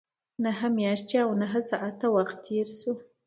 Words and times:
نهه 0.43 0.65
میاشتې 0.77 1.15
او 1.25 1.29
نهه 1.41 1.59
ساعته 1.69 2.05
وخت 2.15 2.37
تېر 2.45 2.67
شو. 2.79 2.93